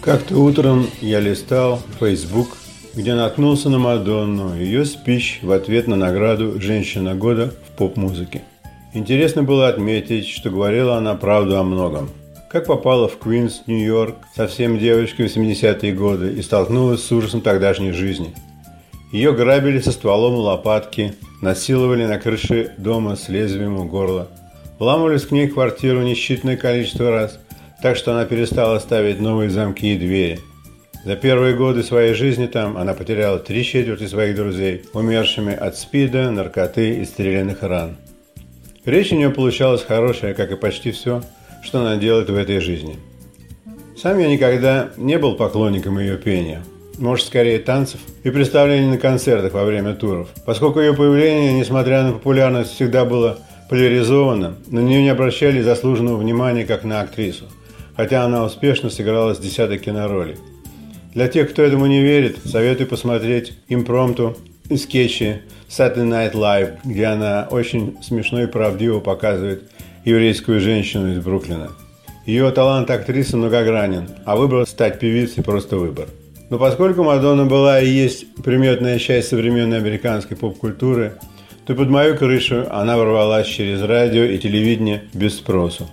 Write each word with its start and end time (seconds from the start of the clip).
Как-то 0.00 0.36
утром 0.38 0.88
я 1.00 1.20
листал 1.20 1.80
Facebook, 2.00 2.56
где 2.94 3.14
наткнулся 3.14 3.70
на 3.70 3.78
Мадонну, 3.78 4.56
ее 4.56 4.84
спич 4.84 5.38
в 5.42 5.52
ответ 5.52 5.86
на 5.86 5.94
награду 5.94 6.60
«Женщина 6.60 7.14
года» 7.14 7.54
в 7.68 7.76
поп-музыке. 7.78 8.42
Интересно 8.94 9.44
было 9.44 9.68
отметить, 9.68 10.26
что 10.26 10.50
говорила 10.50 10.96
она 10.96 11.14
правду 11.14 11.56
о 11.56 11.62
многом. 11.62 12.10
Как 12.50 12.66
попала 12.66 13.06
в 13.06 13.16
Квинс, 13.18 13.62
Нью-Йорк, 13.68 14.16
совсем 14.34 14.78
девочкой 14.80 15.28
в 15.28 15.36
70-е 15.36 15.92
годы 15.92 16.32
и 16.32 16.42
столкнулась 16.42 17.04
с 17.04 17.12
ужасом 17.12 17.42
тогдашней 17.42 17.92
жизни. 17.92 18.34
Ее 19.12 19.32
грабили 19.32 19.78
со 19.78 19.92
стволом 19.92 20.34
лопатки, 20.34 21.14
насиловали 21.40 22.06
на 22.06 22.18
крыше 22.18 22.72
дома 22.78 23.14
с 23.14 23.28
лезвием 23.28 23.78
у 23.78 23.84
горла, 23.84 24.28
вламывались 24.78 25.26
к 25.26 25.30
ней 25.30 25.48
квартиру 25.48 26.02
несчитное 26.02 26.56
количество 26.56 27.10
раз– 27.10 27.38
так 27.82 27.96
что 27.96 28.12
она 28.12 28.24
перестала 28.24 28.78
ставить 28.78 29.20
новые 29.20 29.50
замки 29.50 29.94
и 29.94 29.98
двери. 29.98 30.38
За 31.04 31.16
первые 31.16 31.56
годы 31.56 31.82
своей 31.82 32.14
жизни 32.14 32.46
там 32.46 32.78
она 32.78 32.94
потеряла 32.94 33.40
три 33.40 33.64
четверти 33.64 34.06
своих 34.06 34.36
друзей, 34.36 34.84
умершими 34.92 35.52
от 35.52 35.76
спида, 35.76 36.30
наркоты 36.30 37.00
и 37.00 37.04
стрелянных 37.04 37.62
ран. 37.62 37.96
Речь 38.84 39.12
у 39.12 39.16
нее 39.16 39.30
получалась 39.30 39.82
хорошая, 39.82 40.32
как 40.32 40.52
и 40.52 40.56
почти 40.56 40.92
все, 40.92 41.22
что 41.64 41.80
она 41.80 41.96
делает 41.96 42.30
в 42.30 42.36
этой 42.36 42.60
жизни. 42.60 42.98
Сам 44.00 44.18
я 44.18 44.28
никогда 44.28 44.90
не 44.96 45.18
был 45.18 45.34
поклонником 45.34 45.98
ее 45.98 46.16
пения, 46.16 46.62
может, 46.98 47.26
скорее 47.26 47.58
танцев 47.58 48.00
и 48.22 48.30
представлений 48.30 48.88
на 48.88 48.98
концертах 48.98 49.52
во 49.52 49.64
время 49.64 49.94
туров, 49.94 50.28
поскольку 50.44 50.80
ее 50.80 50.94
появление, 50.94 51.52
несмотря 51.52 52.02
на 52.02 52.12
популярность, 52.12 52.74
всегда 52.74 53.04
было 53.04 53.38
поляризовано, 53.68 54.56
на 54.68 54.80
нее 54.80 55.02
не 55.02 55.08
обращали 55.08 55.62
заслуженного 55.62 56.16
внимания 56.16 56.64
как 56.64 56.84
на 56.84 57.00
актрису– 57.00 57.46
хотя 57.96 58.24
она 58.24 58.44
успешно 58.44 58.90
сыграла 58.90 59.34
с 59.34 59.38
десяток 59.38 59.82
киноролей. 59.82 60.36
Для 61.14 61.28
тех, 61.28 61.50
кто 61.50 61.62
этому 61.62 61.86
не 61.86 62.00
верит, 62.00 62.38
советую 62.44 62.88
посмотреть 62.88 63.52
импромту 63.68 64.36
и 64.68 64.76
скетчи 64.76 65.42
Saturday 65.68 66.08
Night 66.08 66.32
Live, 66.32 66.78
где 66.84 67.06
она 67.06 67.48
очень 67.50 67.98
смешно 68.02 68.42
и 68.42 68.46
правдиво 68.46 69.00
показывает 69.00 69.70
еврейскую 70.04 70.60
женщину 70.60 71.12
из 71.12 71.20
Бруклина. 71.20 71.70
Ее 72.24 72.50
талант 72.52 72.90
актрисы 72.90 73.36
многогранен, 73.36 74.08
а 74.24 74.36
выбор 74.36 74.66
стать 74.66 74.98
певицей– 74.98 75.42
просто 75.44 75.76
выбор. 75.76 76.08
Но 76.52 76.58
поскольку 76.58 77.02
Мадонна 77.02 77.46
была 77.46 77.80
и 77.80 77.88
есть 77.88 78.26
приметная 78.34 78.98
часть 78.98 79.28
современной 79.28 79.78
американской 79.78 80.36
поп-культуры, 80.36 81.14
то 81.64 81.74
под 81.74 81.88
мою 81.88 82.14
крышу 82.14 82.66
она 82.70 82.98
ворвалась 82.98 83.46
через 83.46 83.80
радио 83.80 84.24
и 84.24 84.36
телевидение 84.36 85.04
без 85.14 85.38
спросу. 85.38 85.88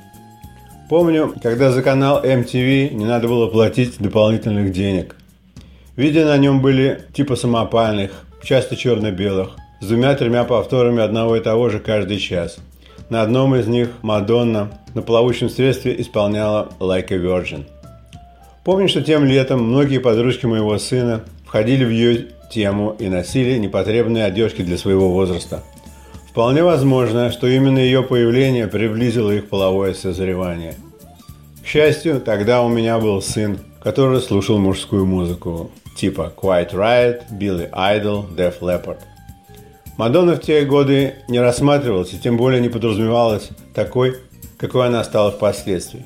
Помню, 0.90 1.34
когда 1.42 1.72
за 1.72 1.82
канал 1.82 2.22
MTV 2.26 2.94
не 2.94 3.06
надо 3.06 3.30
было 3.30 3.48
платить 3.48 4.00
дополнительных 4.00 4.74
денег. 4.74 5.16
Видео 5.96 6.26
на 6.26 6.38
нем 6.38 6.62
были 6.62 7.06
типа 7.14 7.38
самопальных, 7.38 8.12
часто 8.44 8.76
черно-белых, 8.76 9.52
с 9.80 9.88
двумя-тремя 9.88 10.44
повторами 10.44 11.02
одного 11.02 11.38
и 11.38 11.40
того 11.40 11.70
же 11.70 11.80
каждый 11.80 12.18
час. 12.18 12.58
На 13.10 13.22
одном 13.22 13.56
из 13.56 13.68
них 13.68 13.92
Мадонна 14.02 14.72
на 14.94 15.04
плавучем 15.04 15.50
средстве 15.50 15.96
исполняла 16.02 16.68
«Like 16.82 17.14
a 17.14 17.18
Virgin». 17.18 17.66
Помню, 18.70 18.88
что 18.88 19.02
тем 19.02 19.26
летом 19.26 19.64
многие 19.64 19.98
подружки 19.98 20.46
моего 20.46 20.78
сына 20.78 21.24
входили 21.44 21.84
в 21.84 21.90
ее 21.90 22.28
тему 22.52 22.96
и 23.00 23.08
носили 23.08 23.58
непотребные 23.58 24.26
одежки 24.26 24.62
для 24.62 24.78
своего 24.78 25.10
возраста– 25.10 25.64
Вполне 26.40 26.64
возможно, 26.64 27.32
что 27.32 27.48
именно 27.48 27.80
ее 27.80 28.04
появление 28.04 28.68
приблизило 28.68 29.32
их 29.32 29.50
половое 29.50 29.94
созревание. 29.94 30.76
К 31.64 31.68
счастью, 31.68 32.22
тогда 32.22 32.62
у 32.62 32.70
меня 32.70 33.00
был 33.00 33.22
сын, 33.22 33.58
который 33.84 34.22
слушал 34.22 34.60
мужскую 34.60 35.06
музыку, 35.06 35.72
типа 35.98 36.32
Quiet 36.38 36.72
Riot, 36.72 37.24
Billy 37.32 37.70
Idol, 37.72 38.34
Def 38.34 38.60
Leppard. 38.62 39.00
Мадонна 39.98 40.36
в 40.36 40.42
те 40.42 40.64
годы 40.64 41.16
не 41.28 41.40
рассматривалась 41.40 42.14
и 42.14 42.20
тем 42.20 42.38
более 42.38 42.62
не 42.62 42.70
подразумевалась 42.70 43.50
такой, 43.74 44.16
какой 44.58 44.88
она 44.88 45.04
стала 45.04 45.32
впоследствии. 45.32 46.06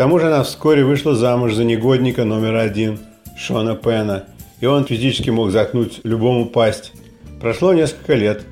Тому 0.00 0.18
же 0.18 0.28
она 0.28 0.42
вскоре 0.44 0.82
вышла 0.82 1.14
замуж 1.14 1.52
за 1.52 1.62
негодника 1.62 2.24
номер 2.24 2.54
один 2.54 3.00
Шона 3.36 3.76
Пена, 3.76 4.24
и 4.58 4.64
он 4.64 4.86
физически 4.86 5.28
мог 5.28 5.50
заткнуть 5.50 6.00
любому 6.04 6.46
пасть. 6.46 6.92
Прошло 7.38 7.74
несколько 7.74 8.14
лет, 8.14 8.46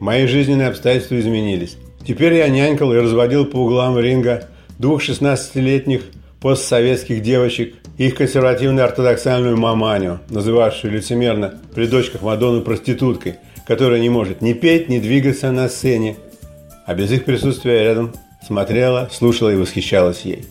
Мои 0.00 0.26
жизненные 0.26 0.68
обстоятельства 0.68 1.20
изменились. 1.20 1.76
Теперь 2.06 2.32
я 2.32 2.48
нянькал 2.48 2.94
и 2.94 2.96
разводил 2.96 3.44
по 3.44 3.56
углам 3.58 3.98
ринга 3.98 4.48
двух 4.78 5.06
16-летних 5.06 6.04
постсоветских 6.40 7.20
девочек 7.20 7.74
и 7.98 8.06
их 8.06 8.14
консервативную 8.14 8.86
ортодоксальную 8.86 9.58
маманю, 9.58 10.20
называвшую 10.30 10.94
лицемерно 10.94 11.60
при 11.74 11.86
дочках 11.86 12.22
Мадонну 12.22 12.62
проституткой, 12.62 13.34
которая 13.66 14.00
не 14.00 14.08
может 14.08 14.40
ни 14.40 14.54
петь, 14.54 14.88
ни 14.88 15.00
двигаться 15.00 15.52
на 15.52 15.68
сцене, 15.68 16.16
а 16.86 16.94
без 16.94 17.12
их 17.12 17.26
присутствия 17.26 17.84
рядом 17.84 18.14
смотрела, 18.46 19.10
слушала 19.12 19.52
и 19.52 19.56
восхищалась 19.56 20.22
ей. 20.22 20.46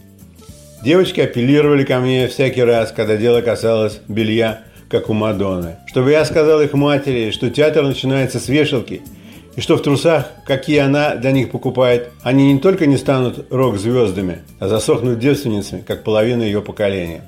Девочки 0.88 1.20
апеллировали 1.20 1.84
ко 1.84 2.00
мне 2.00 2.30
всякий 2.30 2.64
раз, 2.64 2.94
когда 2.94 3.18
дело 3.18 3.42
касалось 3.42 4.00
белья, 4.08 4.62
как 4.88 5.10
у 5.10 5.14
Мадонны, 5.14 5.76
чтобы 5.86 6.12
я 6.12 6.24
сказал 6.24 6.62
их 6.62 6.72
матери, 6.72 7.32
что 7.32 7.50
театр 7.50 7.84
начинается 7.84 8.40
с 8.40 8.48
вешалки– 8.48 9.02
и 9.58 9.60
что 9.60 9.76
в 9.76 9.82
трусах, 9.82 10.28
какие 10.46 10.78
она 10.78 11.16
для 11.16 11.34
них 11.34 11.52
покупает, 11.52 12.12
они 12.24 12.54
не 12.54 12.60
только 12.60 12.86
не 12.86 12.96
станут 12.96 13.52
рок-звездами, 13.52 14.44
а 14.60 14.70
засохнут 14.70 15.20
девственницами, 15.20 15.82
как 15.82 16.06
половина 16.06 16.44
ее 16.44 16.62
поколения. 16.62 17.22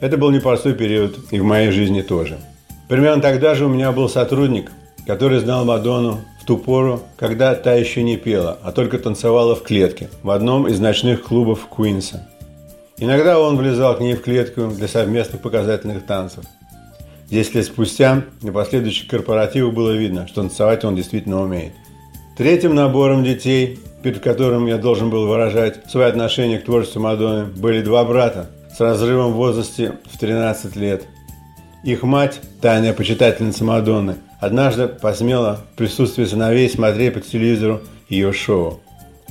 Это 0.00 0.18
был 0.18 0.30
непростой 0.30 0.74
период 0.74 1.16
и 1.30 1.40
в 1.40 1.44
моей 1.44 1.70
жизни 1.70 2.02
тоже. 2.02 2.36
Примерно 2.90 3.22
тогда 3.22 3.54
же 3.54 3.64
у 3.64 3.68
меня 3.70 3.90
был 3.90 4.10
сотрудник, 4.10 4.70
который 5.06 5.38
знал 5.38 5.64
Мадонну 5.64 6.18
в 6.42 6.44
ту 6.44 6.58
пору, 6.58 7.04
когда 7.16 7.54
та 7.54 7.72
еще 7.72 8.02
не 8.02 8.18
пела, 8.18 8.58
а 8.62 8.72
только 8.72 8.98
танцевала 8.98 9.54
в 9.54 9.62
клетке 9.62 10.10
в 10.22 10.28
одном 10.28 10.68
из 10.68 10.78
ночных 10.80 11.22
клубов 11.22 11.68
Куинса. 11.68 12.28
Иногда 12.98 13.38
он 13.38 13.56
влезал 13.56 13.96
к 13.96 14.00
ней 14.00 14.14
в 14.14 14.22
клетку 14.22 14.68
для 14.68 14.88
совместных 14.88 15.40
показательных 15.40 16.04
танцев– 16.04 16.44
Десять 17.30 17.56
лет 17.56 17.66
спустя 17.66 18.24
на 18.40 18.52
последующих 18.52 19.06
корпоративах 19.06 19.74
было 19.74 19.90
видно, 19.90 20.26
что 20.26 20.40
танцевать 20.40 20.82
он 20.84 20.96
действительно 20.96 21.42
умеет. 21.42 21.74
Третьим 22.38 22.74
набором 22.74 23.22
детей, 23.22 23.78
перед 24.02 24.20
которым 24.20 24.66
я 24.66 24.78
должен 24.78 25.10
был 25.10 25.26
выражать 25.26 25.90
свое 25.90 26.06
отношение 26.06 26.58
к 26.58 26.64
творчеству 26.64 27.00
Мадонны, 27.00 27.44
были 27.44 27.82
два 27.82 28.02
брата 28.04 28.48
с 28.74 28.80
разрывом 28.80 29.32
в 29.32 29.36
возрасте 29.36 29.98
в 30.10 30.16
13 30.16 30.74
лет. 30.76 31.04
Их 31.84 32.02
мать, 32.02 32.40
тайная 32.62 32.94
почитательница 32.94 33.62
Мадонны, 33.62 34.14
однажды 34.40 34.88
посмела 34.88 35.66
в 35.74 35.76
присутствии 35.76 36.24
сыновей 36.24 36.70
смотреть 36.70 37.12
по 37.12 37.20
телевизору 37.20 37.82
ее 38.08 38.32
шоу. 38.32 38.80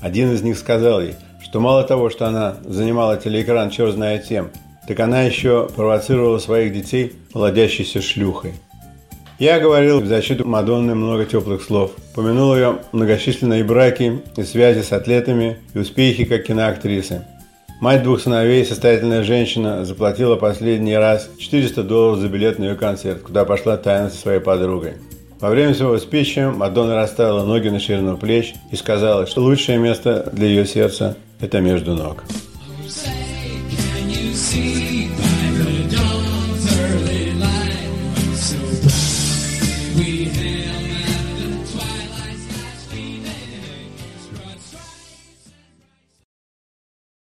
Один 0.01 0.31
из 0.33 0.43
них 0.43 0.59
сказал 0.59 1.01
ей, 1.01 1.15
что 1.43 1.59
мало 1.59 1.83
того, 1.83 2.09
что 2.09 2.27
она 2.27 2.57
занимала 2.65 3.17
телеэкран 3.17 3.69
черт 3.69 3.93
знает 3.93 4.25
тем, 4.27 4.49
так 4.87 4.99
она 4.99 5.23
еще 5.23 5.67
провоцировала 5.75 6.39
своих 6.39 6.73
детей 6.73 7.13
молодящейся 7.33 8.01
шлюхой. 8.01 8.53
Я 9.39 9.59
говорил 9.59 10.01
в 10.01 10.07
защиту 10.07 10.47
Мадонны 10.47 10.95
много 10.95 11.25
теплых 11.25 11.61
слов. 11.61 11.91
Помянул 12.15 12.55
ее 12.55 12.79
многочисленные 12.91 13.63
браки 13.63 14.23
и 14.35 14.43
связи 14.43 14.81
с 14.81 14.91
атлетами 14.91 15.57
и 15.75 15.79
успехи 15.79 16.23
как 16.23 16.45
киноактрисы. 16.45 17.23
Мать 17.79 18.01
двух 18.01 18.19
сыновей, 18.19 18.65
состоятельная 18.65 19.21
женщина, 19.21 19.85
заплатила 19.85 20.37
последний 20.37 20.95
раз 20.95 21.29
400 21.37 21.83
долларов 21.83 22.19
за 22.19 22.29
билет 22.29 22.57
на 22.57 22.63
ее 22.63 22.75
концерт, 22.75 23.21
куда 23.21 23.45
пошла 23.45 23.77
тайно 23.77 24.09
со 24.09 24.17
своей 24.17 24.39
подругой. 24.39 24.93
Во 25.39 25.49
время 25.49 25.75
своего 25.75 25.99
спича 25.99 26.49
Мадонна 26.49 26.95
расставила 26.95 27.43
ноги 27.43 27.67
на 27.67 27.79
ширину 27.79 28.17
плеч 28.17 28.55
и 28.71 28.75
сказала, 28.75 29.27
что 29.27 29.43
лучшее 29.43 29.77
место 29.77 30.27
для 30.33 30.47
ее 30.47 30.65
сердца– 30.65 31.15
это 31.39 31.59
между 31.61 31.95
ног. 31.95 32.23